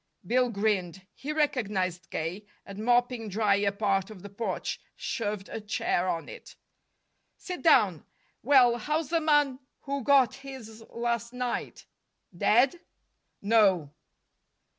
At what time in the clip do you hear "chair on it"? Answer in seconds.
5.61-6.55